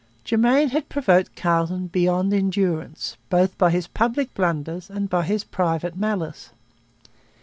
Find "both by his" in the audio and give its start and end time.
3.29-3.85